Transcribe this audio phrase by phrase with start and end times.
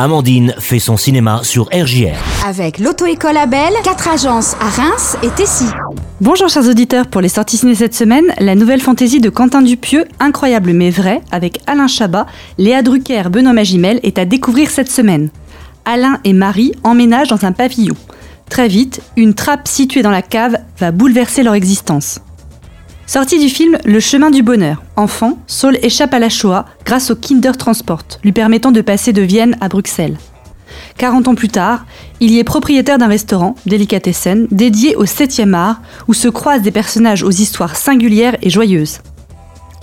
[0.00, 2.14] Amandine fait son cinéma sur RJR.
[2.46, 5.64] Avec l'auto-école Abel, quatre agences à Reims et Tessy.
[6.20, 10.04] Bonjour chers auditeurs, pour les sorties ciné cette semaine, la nouvelle fantaisie de Quentin Dupieux,
[10.20, 12.26] Incroyable mais vrai, avec Alain Chabat,
[12.58, 15.30] Léa Drucker, Benoît Magimel, est à découvrir cette semaine.
[15.84, 17.96] Alain et Marie emménagent dans un pavillon.
[18.48, 22.20] Très vite, une trappe située dans la cave va bouleverser leur existence.
[23.08, 24.82] Sortie du film Le chemin du bonheur.
[24.94, 29.22] Enfant, Saul échappe à la Shoah grâce au Kinder Transport, lui permettant de passer de
[29.22, 30.18] Vienne à Bruxelles.
[30.98, 31.86] 40 ans plus tard,
[32.20, 36.70] il y est propriétaire d'un restaurant, Delicatessen, dédié au 7e art, où se croisent des
[36.70, 38.98] personnages aux histoires singulières et joyeuses.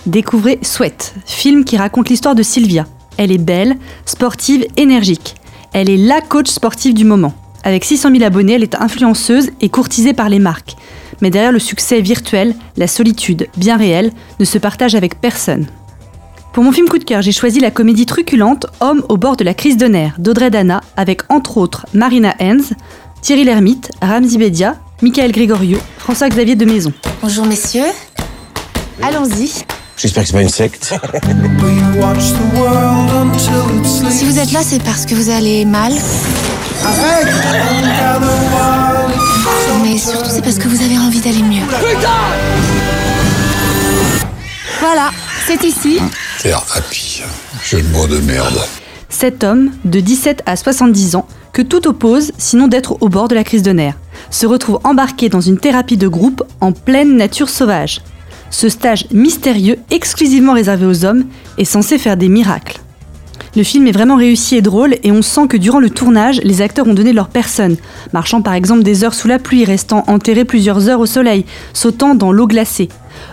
[0.06, 2.86] Découvrez Sweat, film qui raconte l'histoire de Sylvia.
[3.18, 5.34] Elle est belle, sportive, énergique.
[5.74, 7.34] Elle est la coach sportive du moment.
[7.64, 10.76] Avec 600 000 abonnés, elle est influenceuse et courtisée par les marques
[11.22, 15.68] mais derrière le succès virtuel, la solitude, bien réelle, ne se partage avec personne.
[16.54, 19.44] Pour mon film coup de cœur, j'ai choisi la comédie truculente Homme au bord de
[19.44, 22.74] la crise de nerfs d'Audrey Dana avec entre autres Marina Hens,
[23.22, 26.94] Thierry Lhermitte, Ramzi Bedia, Michael Grégorio, François-Xavier de Maison.
[27.22, 27.92] Bonjour messieurs,
[29.02, 29.66] allons-y.
[29.98, 30.94] J'espère que c'est pas une secte.
[34.10, 35.94] Si vous êtes là, c'est parce que vous allez mal.
[39.96, 41.64] Mais surtout, c'est parce que vous avez envie d'aller mieux.
[44.82, 45.10] Voilà,
[45.48, 46.00] c'est ici.
[46.40, 47.24] Faire happy,
[47.64, 48.60] jeu de mots de merde.
[49.08, 53.36] Cet homme, de 17 à 70 ans, que tout oppose, sinon d'être au bord de
[53.36, 53.96] la crise de nerfs,
[54.32, 58.02] se retrouve embarqué dans une thérapie de groupe en pleine nature sauvage.
[58.50, 61.24] Ce stage mystérieux, exclusivement réservé aux hommes,
[61.58, 62.82] est censé faire des miracles.
[63.56, 66.62] Le film est vraiment réussi et drôle et on sent que durant le tournage, les
[66.62, 67.78] acteurs ont donné leur personne,
[68.12, 72.16] marchant par exemple des heures sous la pluie, restant enterrés plusieurs heures au soleil, sautant
[72.16, 72.90] dans l'eau glacée.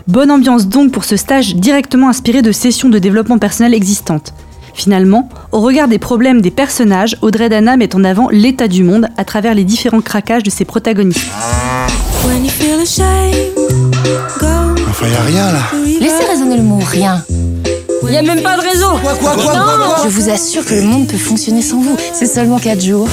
[0.06, 4.32] Bonne ambiance donc pour ce stage directement inspiré de sessions de développement personnel existantes.
[4.74, 9.08] Finalement, au regard des problèmes des personnages, Audrey Dana met en avant l'état du monde
[9.16, 11.26] à travers les différents craquages de ses protagonistes.
[14.88, 15.62] Enfin, y a rien là.
[15.84, 17.24] Laissez résonner le mot rien.
[18.12, 18.90] Il n'y a même pas de réseau.
[19.02, 21.96] Quoi, quoi, quoi, quoi, quoi Je vous assure que le monde peut fonctionner sans vous.
[22.12, 23.08] C'est seulement 4 jours.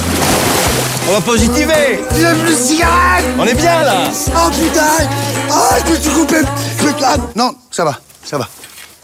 [1.08, 5.08] On va positiver Il a plus de cigarette On est bien là Oh putain
[5.50, 6.36] Oh, je me suis coupé
[6.78, 8.46] Putain Non, ça va, ça va.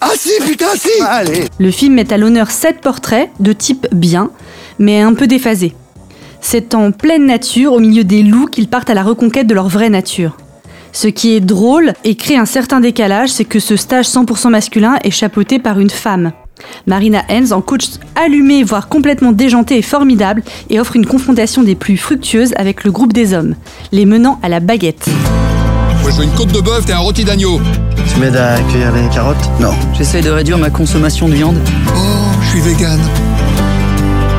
[0.03, 4.28] Ah si, putain, si Allez Le film met à l'honneur sept portraits de type bien,
[4.78, 5.75] mais un peu déphasés.
[6.43, 9.69] C'est en pleine nature, au milieu des loups, qu'ils partent à la reconquête de leur
[9.69, 10.37] vraie nature.
[10.93, 14.97] Ce qui est drôle et crée un certain décalage, c'est que ce stage 100% masculin
[15.05, 16.33] est chapeauté par une femme.
[16.87, 21.75] Marina Hens, en coach allumé, voire complètement déjanté, est formidable et offre une confrontation des
[21.75, 23.55] plus fructueuses avec le groupe des hommes,
[23.93, 25.09] les menant à la baguette.
[26.01, 27.61] Moi, je veux une côte de bœuf et un rôti d'agneau.
[28.13, 29.51] Tu m'aides à cueillir les carottes?
[29.61, 29.75] Non.
[29.95, 31.59] J'essaye de réduire ma consommation de viande.
[31.89, 32.01] Oh,
[32.43, 33.01] je suis vegan.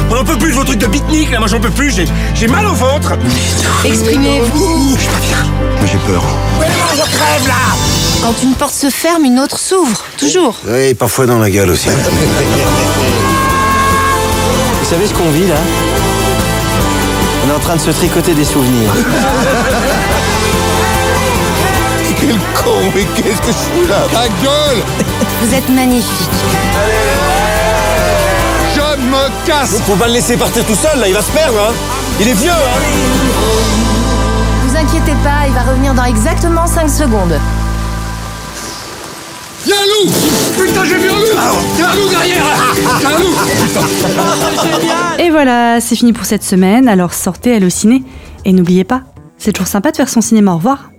[0.09, 2.06] On n'en peut plus de vos trucs de pique-nique là, moi j'en peux plus, j'ai,
[2.34, 3.13] j'ai mal au ventre
[3.84, 4.96] Exprimez-vous.
[4.96, 5.19] Je suis pas
[6.06, 6.19] bien.
[6.19, 6.66] Moi,
[6.96, 7.47] j'ai peur.
[8.22, 10.03] Quand une porte se ferme, une autre s'ouvre.
[10.18, 10.58] Toujours.
[10.68, 11.88] Oui, parfois dans la gueule aussi.
[14.81, 15.56] Vous savez ce qu'on vit là?
[17.46, 18.91] On est en train de se tricoter des souvenirs.
[22.19, 24.07] Quel con, mais qu'est-ce que je fous là?
[24.12, 24.84] Ta gueule
[25.41, 26.31] Vous êtes magnifique.
[28.75, 31.59] Je me casse Faut pas le laisser partir tout seul là, il va se perdre
[31.59, 31.74] hein
[32.19, 32.81] Il est vieux hein
[36.07, 37.40] exactement 5 secondes.
[39.66, 40.12] Y'a un loup
[40.57, 41.25] Putain, j'ai vu un loup
[41.78, 42.45] Y'a un loup derrière
[43.01, 43.35] Y'a un loup
[45.19, 48.03] Et voilà, c'est fini pour cette semaine, alors sortez, allez au ciné.
[48.45, 49.01] Et n'oubliez pas,
[49.38, 50.91] c'est toujours sympa de faire son cinéma, au revoir.